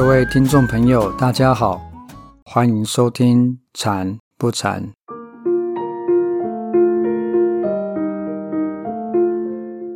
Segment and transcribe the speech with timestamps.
[0.00, 1.78] 各位听众朋友，大家好，
[2.46, 4.82] 欢迎收听《禅不禅》。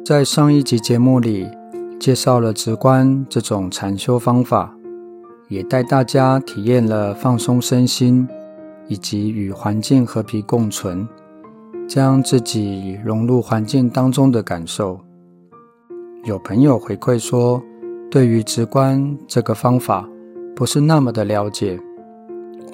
[0.05, 1.49] 在上一集节目里，
[1.99, 4.77] 介绍了直观这种禅修方法，
[5.49, 8.29] 也带大家体验了放松身心，
[8.89, 11.09] 以及与环境和平共存，
[11.89, 15.01] 将自己融入环境当中的感受。
[16.25, 17.63] 有朋友回馈说，
[18.15, 20.09] 对于直观这个方法
[20.55, 21.77] 不是那么的了解。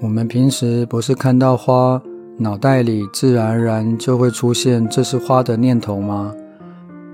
[0.02, 1.98] 我们平时不是看到花，
[2.36, 6.30] 脑袋里自然而然就会出现这是花的念头吗？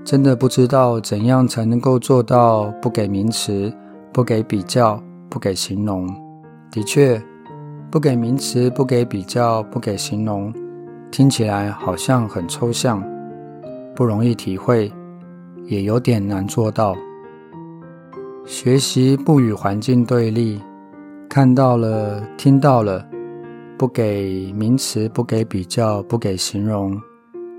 [0.03, 3.73] 真的不知道怎样才能够做到不给名词、
[4.11, 6.05] 不给比较、不给形容。
[6.69, 7.23] 的确，
[7.89, 10.53] 不给名词、不给比较、不给形容，
[11.11, 13.01] 听起来好像很抽象，
[13.95, 14.91] 不容易体会。
[15.67, 16.93] 也有点难做到。
[18.47, 20.57] 学习不与环境对立，
[21.27, 23.05] 看到了、听到了，
[23.77, 26.97] 不给名词、不给比较、不给形容。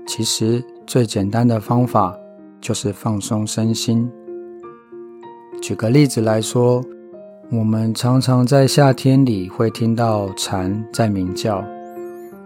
[0.07, 2.17] 其实最简单的方法
[2.59, 4.09] 就是放松身心。
[5.61, 6.83] 举个例子来说，
[7.51, 11.63] 我们常常在夏天里会听到蝉在鸣叫，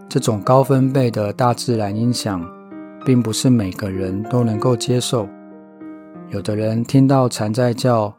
[0.10, 2.46] 这种高分贝的大自然音响，
[3.06, 5.26] 并不是每个人都能够接受。
[6.30, 8.14] 有的人听到蝉在叫，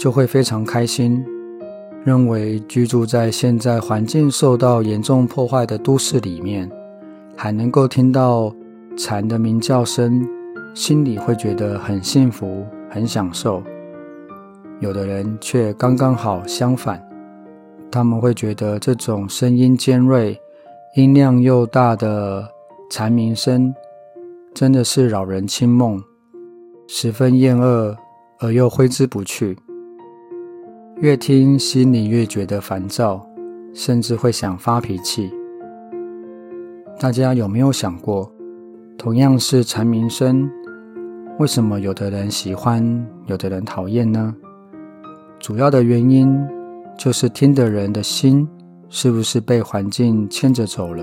[0.00, 1.22] 就会非常开心，
[2.06, 6.66] 认为居住在现在环境受到严重破坏的都市里面，
[7.36, 8.50] 还能够听到
[8.96, 10.26] 蝉的鸣叫声，
[10.74, 13.62] 心里会觉得很幸福、很享受。
[14.78, 17.06] 有的人却刚刚好相反，
[17.90, 20.40] 他们会觉得这种声音尖锐、
[20.96, 22.48] 音量又大的
[22.90, 23.74] 蝉鸣声，
[24.54, 26.02] 真的是扰人清梦。
[26.88, 27.94] 十分厌恶，
[28.38, 29.58] 而又挥之不去。
[31.00, 33.26] 越听心里越觉得烦躁，
[33.72, 35.32] 甚至会想发脾气。
[36.98, 38.30] 大家有没有想过，
[38.98, 40.46] 同样是蝉鸣声，
[41.38, 42.84] 为什么有的人喜欢，
[43.24, 44.36] 有的人讨厌呢？
[45.38, 46.38] 主要的原因
[46.98, 48.46] 就是听的人的心
[48.90, 51.02] 是不是被环境牵着走了？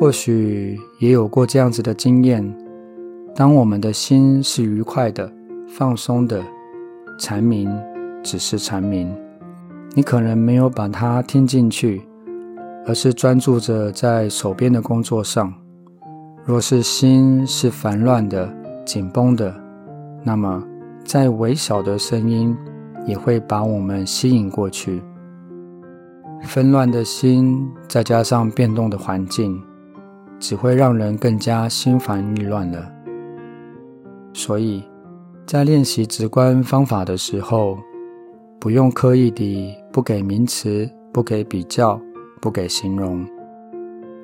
[0.00, 2.42] 或许也有过这样子的经验。
[3.34, 5.30] 当我们的心是愉快的、
[5.68, 6.42] 放松的，
[7.18, 7.68] 蝉鸣
[8.22, 9.12] 只是蝉鸣，
[9.94, 12.00] 你可能没有把它听进去，
[12.86, 15.52] 而是专注着在手边的工作上。
[16.44, 18.48] 若是心是烦乱的、
[18.86, 19.52] 紧绷的，
[20.22, 20.62] 那么
[21.04, 22.56] 再微小的声音
[23.04, 25.02] 也会把我们吸引过去。
[26.42, 29.60] 纷乱的心再加上变动的环境，
[30.38, 32.88] 只会让人更加心烦意乱了。
[34.32, 34.84] 所以，
[35.48, 37.78] 在练习直观方法的时候，
[38.60, 41.98] 不用刻意地不给名词、不给比较、
[42.38, 43.26] 不给形容，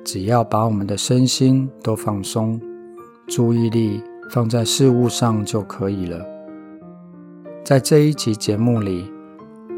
[0.03, 2.61] 只要把我们的身心都放松，
[3.25, 6.23] 注意力放在事物上就可以了。
[7.63, 9.11] 在这一集节目里，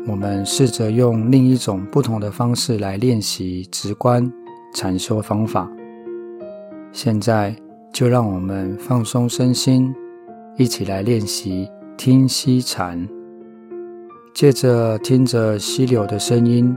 [0.05, 4.29] 我们试着用另一种不同的方式来练习直观
[4.73, 5.71] 禅修方法。
[6.91, 7.55] 现在，
[7.93, 9.95] 就让我们放松身心。
[10.59, 13.07] 一起来练习听溪禅，
[14.33, 16.75] 借着听着溪流的声音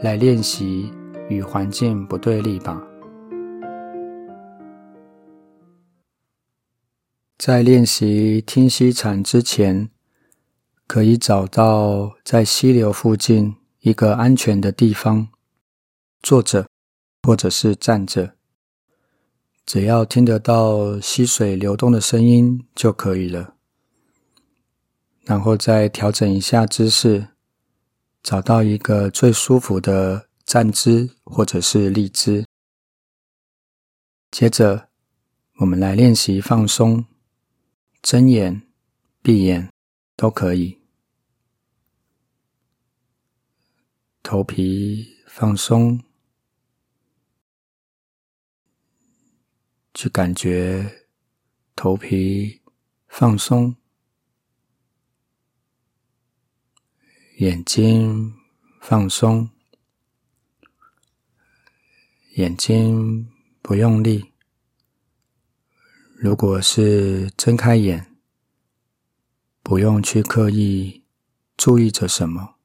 [0.00, 0.92] 来练习
[1.28, 2.80] 与环境不对立吧。
[7.36, 9.90] 在练习听溪禅之前，
[10.86, 15.26] 可以找到在溪流附近一个安全的地方
[16.22, 16.68] 坐着，
[17.24, 18.35] 或者是站着。
[19.66, 23.56] 只要听得到溪水流动的声音就可以了，
[25.24, 27.30] 然后再调整一下姿势，
[28.22, 32.46] 找到一个最舒服的站姿或者是立姿。
[34.30, 34.88] 接着，
[35.56, 37.04] 我们来练习放松，
[38.00, 38.62] 睁眼、
[39.20, 39.68] 闭眼
[40.14, 40.78] 都可以，
[44.22, 46.00] 头皮放松。
[49.96, 51.06] 去感觉
[51.74, 52.60] 头皮
[53.08, 53.74] 放松，
[57.38, 58.34] 眼睛
[58.82, 59.48] 放松，
[62.34, 63.26] 眼睛
[63.62, 64.34] 不用力。
[66.18, 68.14] 如果是睁开眼，
[69.62, 71.06] 不用去刻意
[71.56, 72.56] 注意着什么，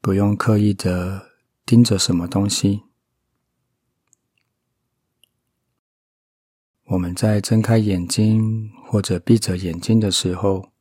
[0.00, 1.30] 不用刻意的
[1.64, 2.89] 盯着什么东西。
[6.90, 10.72] 我们在睁开眼睛或者闭着眼睛的时候，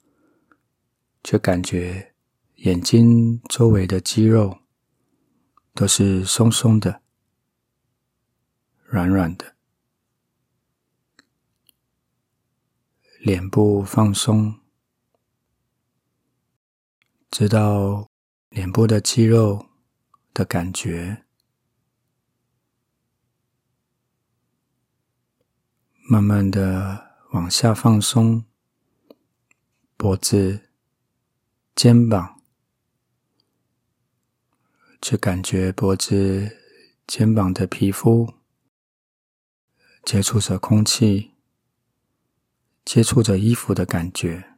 [1.23, 2.15] 却感觉
[2.55, 4.57] 眼睛周围的肌肉
[5.75, 7.03] 都是松松的、
[8.85, 9.53] 软软的，
[13.19, 14.55] 脸部放松，
[17.29, 18.09] 知道
[18.49, 19.67] 脸部的肌肉
[20.33, 21.25] 的感觉。
[26.11, 28.43] 慢慢的往下放松，
[29.95, 30.71] 脖子、
[31.75, 32.41] 肩膀，
[34.99, 36.57] 去感觉脖子、
[37.05, 38.33] 肩膀的皮肤
[40.03, 41.35] 接触着空气，
[42.83, 44.55] 接触着衣服的感觉，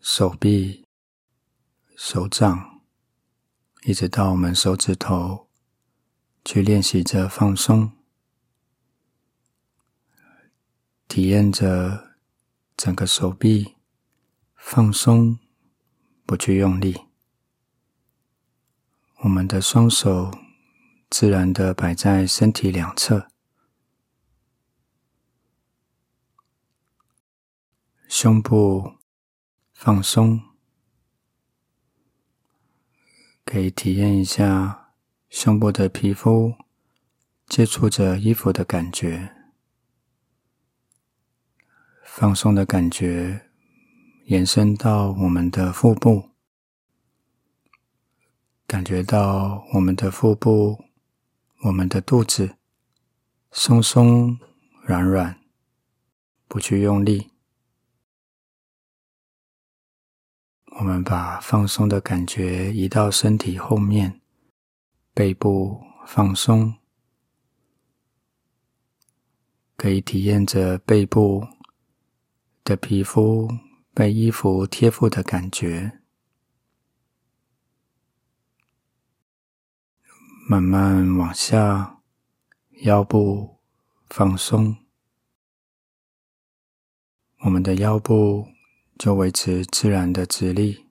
[0.00, 0.86] 手臂、
[1.94, 2.80] 手掌，
[3.82, 5.47] 一直到我们手指头。
[6.50, 7.92] 去练习着放松，
[11.06, 12.16] 体验着
[12.74, 13.76] 整个手臂
[14.56, 15.38] 放松，
[16.24, 17.02] 不去用力。
[19.16, 20.30] 我们的双手
[21.10, 23.30] 自然的摆在身体两侧，
[28.08, 28.94] 胸部
[29.74, 30.40] 放松，
[33.44, 34.77] 可以体验一下。
[35.28, 36.54] 胸部的皮肤
[37.46, 39.34] 接触着衣服的感觉，
[42.02, 43.46] 放松的感觉
[44.24, 46.30] 延伸到我们的腹部，
[48.66, 50.84] 感觉到我们的腹部、
[51.64, 52.56] 我们的肚子
[53.50, 54.38] 松松
[54.82, 55.38] 软软，
[56.46, 57.30] 不去用力。
[60.78, 64.22] 我们把放松的感觉移到身体后面。
[65.18, 66.76] 背部放松，
[69.76, 71.44] 可以体验着背部
[72.62, 73.48] 的皮肤
[73.92, 75.98] 被衣服贴附的感觉。
[80.48, 82.00] 慢慢往下，
[82.82, 83.58] 腰部
[84.06, 84.76] 放松，
[87.38, 88.46] 我们的腰部
[88.96, 90.87] 就维持自然的直立。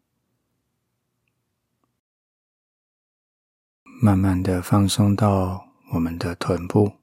[3.99, 6.97] 慢慢的放松到我们的臀部，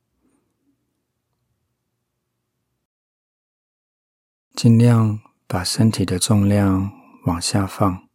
[4.54, 5.18] 尽量
[5.48, 6.92] 把身体的重量
[7.24, 8.08] 往下放。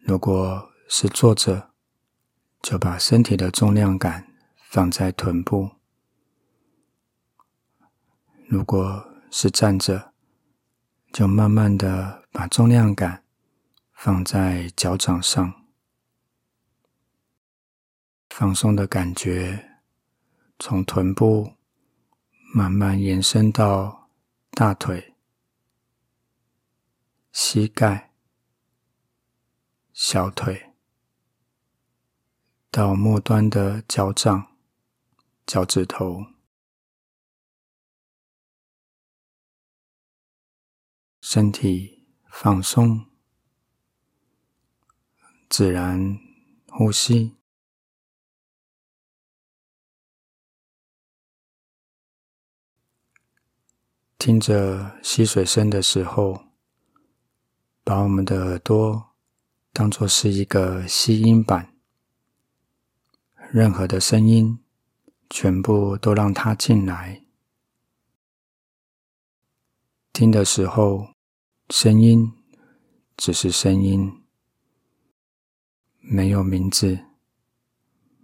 [0.00, 1.70] 如果是坐着，
[2.60, 5.76] 就把身体的重量感放在臀部；
[8.48, 10.12] 如果是站着，
[11.12, 13.22] 就慢慢的把重量感
[13.92, 15.61] 放在脚掌上。
[18.42, 19.78] 放松的感觉
[20.58, 21.54] 从臀部
[22.52, 24.10] 慢慢延伸到
[24.50, 25.14] 大腿、
[27.30, 28.12] 膝盖、
[29.92, 30.72] 小腿，
[32.68, 34.56] 到末端的脚掌、
[35.46, 36.26] 脚趾头，
[41.20, 43.06] 身体放松，
[45.48, 46.18] 自然
[46.66, 47.36] 呼吸。
[54.24, 56.44] 听着溪水声的时候，
[57.82, 59.16] 把我们的耳朵
[59.72, 61.74] 当作是一个吸音板，
[63.50, 64.60] 任何的声音
[65.28, 67.24] 全部都让它进来。
[70.12, 71.08] 听的时候，
[71.70, 72.32] 声音
[73.16, 74.22] 只是声音，
[75.98, 77.06] 没有名字，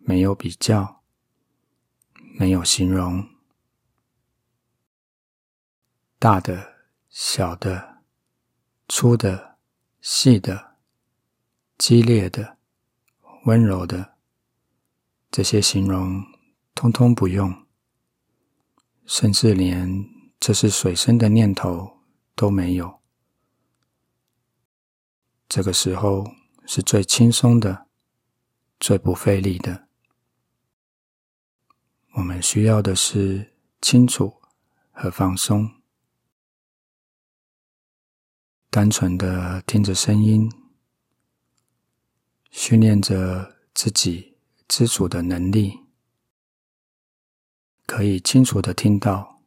[0.04, 1.02] 没有比较，
[2.38, 3.37] 没有形容。
[6.20, 6.74] 大的、
[7.08, 8.02] 小的、
[8.88, 9.56] 粗的、
[10.00, 10.76] 细的、
[11.76, 12.56] 激烈的、
[13.44, 14.16] 温柔的，
[15.30, 16.24] 这些形容
[16.74, 17.64] 通通不用，
[19.06, 20.04] 甚至连
[20.40, 22.00] 这是水声的念头
[22.34, 23.00] 都没有。
[25.48, 26.26] 这个时候
[26.66, 27.86] 是最轻松的、
[28.80, 29.86] 最不费力的。
[32.14, 34.42] 我们需要的是清楚
[34.90, 35.77] 和放松。
[38.70, 40.52] 单纯的听着声音，
[42.50, 44.36] 训练着自己
[44.68, 45.80] 知足的能力，
[47.86, 49.40] 可以清楚的听到，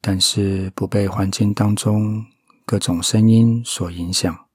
[0.00, 2.24] 但是不被环境当中
[2.64, 4.48] 各种声音所影响。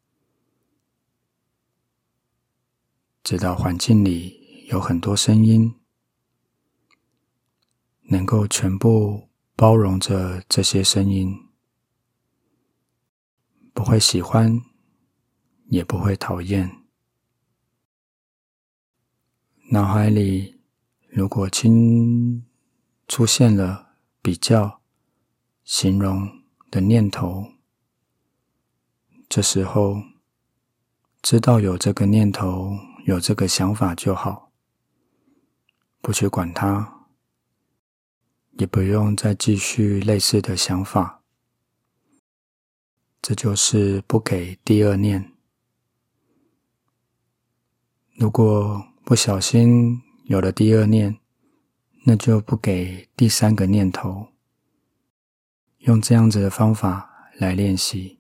[3.22, 5.76] 知道环境里有很多声音，
[8.04, 11.47] 能够全部包容着这些声音，
[13.78, 14.60] 不会喜欢，
[15.68, 16.84] 也不会讨厌。
[19.70, 20.60] 脑海里
[21.10, 22.44] 如果轻
[23.08, 24.82] 出现了比较、
[25.64, 26.28] 形容
[26.72, 27.52] 的念头，
[29.30, 30.02] 这时候
[31.22, 34.52] 知道有这个念头、有这个想法就好，
[36.02, 37.06] 不去管它，
[38.54, 41.22] 也不用再继续类似的想法。
[43.22, 45.34] 这就是不给第二念。
[48.16, 51.20] 如果不小心有了第二念，
[52.06, 54.30] 那就不给第三个念头。
[55.80, 58.20] 用这样子的方法来练习。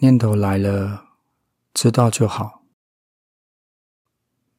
[0.00, 1.06] 念头来了，
[1.72, 2.64] 知道就好，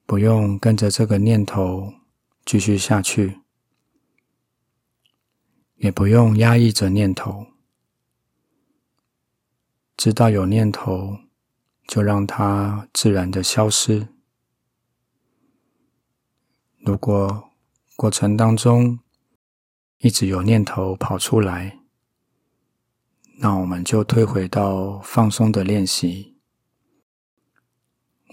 [0.06, 1.94] 不用跟着这个念头
[2.46, 3.42] 继续下去，
[5.78, 7.48] 也不用压抑着念头。
[9.96, 11.20] 知道有念头。
[11.88, 14.10] 就让它自然的消失。
[16.80, 17.50] 如果
[17.96, 19.00] 过程当中
[20.00, 21.80] 一直有念头跑出来，
[23.38, 26.36] 那我们就退回到放松的练习。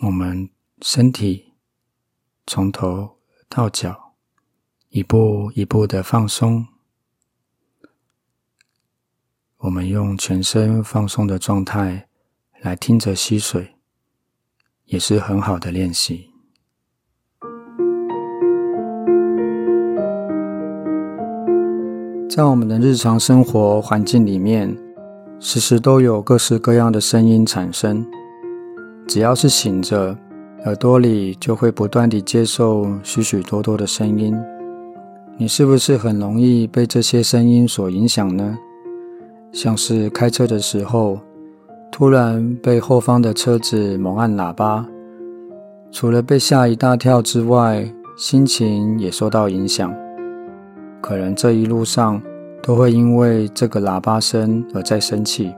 [0.03, 0.51] 我们
[0.83, 1.55] 身体
[2.45, 4.17] 从头到脚
[4.89, 6.74] 一步一步的放松。
[9.65, 12.07] 我们用全身放松的状态。
[12.61, 13.75] 来听着溪水，
[14.87, 16.31] 也是很好的练习。
[22.29, 24.75] 在我们的日常生活环境里面，
[25.39, 28.07] 时时都有各式各样的声音产生。
[29.07, 30.17] 只要是醒着，
[30.65, 34.35] 耳朵里就会不断地接受许许多多的声音。
[35.37, 38.57] 你是不是很容易被这些声音所影响呢？
[39.55, 41.19] 像是开车的时候。
[41.97, 44.85] 突然被后方的车子猛按喇叭，
[45.93, 49.95] 除了被吓一大跳之外，心情也受到影响。
[51.01, 52.21] 可能这一路上
[52.61, 55.55] 都会因为这个喇叭声而在生气，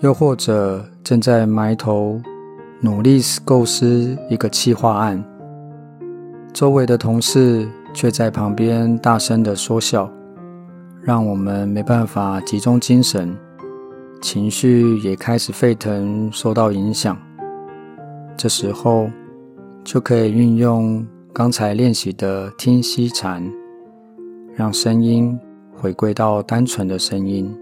[0.00, 2.20] 又或者正在埋头
[2.82, 5.24] 努力构思一个企划案，
[6.52, 10.06] 周围的同事却在旁边大声的说笑，
[11.04, 13.36] 让我们没办法集中精神。
[14.22, 17.14] 情绪也开始沸腾，受到影响。
[18.38, 19.10] 这时候
[19.84, 23.52] 就可以运用刚才练习的听息禅，
[24.54, 25.38] 让声音
[25.76, 27.54] 回归到单纯的声音。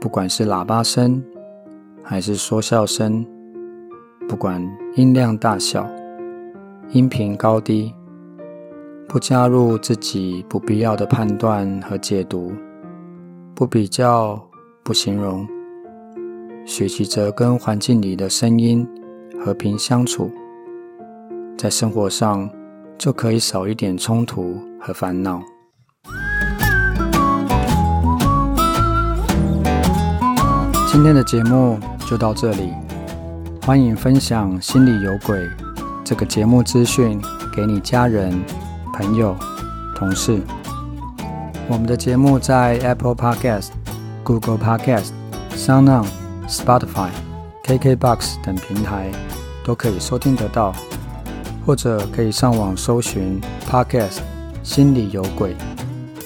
[0.00, 1.20] 不管是喇叭声
[2.04, 3.26] 还是说笑声，
[4.28, 4.64] 不管
[4.94, 5.84] 音量大小、
[6.92, 7.92] 音频高低，
[9.12, 12.50] 不加入自己不必要的判断和解读，
[13.54, 14.42] 不比较。
[14.84, 15.46] 不形容，
[16.66, 18.84] 学习着跟环境里的声音
[19.38, 20.28] 和平相处，
[21.56, 22.50] 在生活上
[22.98, 25.40] 就可以少一点冲突和烦恼。
[30.90, 32.72] 今天的节目就到这里，
[33.64, 35.38] 欢迎分享《心里有鬼》
[36.02, 37.22] 这个节目资讯
[37.54, 38.32] 给你家人、
[38.92, 39.36] 朋友、
[39.94, 40.40] 同事。
[41.68, 43.68] 我们的节目在 Apple Podcast。
[44.24, 45.08] Google Podcast、
[45.56, 46.06] SoundOn、
[46.46, 47.08] Spotify、
[47.64, 49.10] KKBox 等平台
[49.64, 50.72] 都可以收听得到，
[51.66, 54.18] 或者可以上网搜寻 Podcast“
[54.62, 55.56] 心里有鬼”，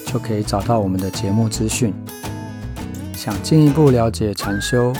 [0.05, 1.91] 就可以找到我们的节目资讯。
[3.15, 4.93] 想进一步了解禅修，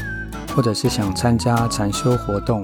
[0.55, 2.63] 或者是想参加禅修活动，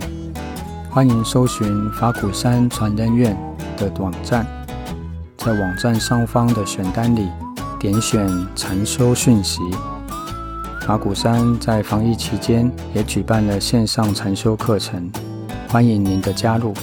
[0.90, 3.38] 欢迎搜寻法鼓山传人院
[3.78, 4.48] 的网站，
[5.46, 7.28] 在网站上方的选单里
[7.80, 9.60] 点选禅修讯息。
[10.88, 15.12] 马古山在防疫期间也举办了线上禅修课程，
[15.68, 16.74] 欢迎您的加入。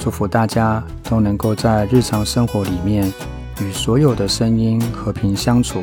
[0.00, 3.12] 祝福大家都能够在日常生活里面
[3.60, 5.82] 与所有的声音和平相处，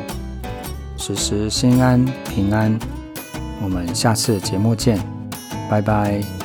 [0.96, 2.78] 时时心安平安。
[3.62, 4.98] 我们下次节目见，
[5.70, 6.43] 拜拜。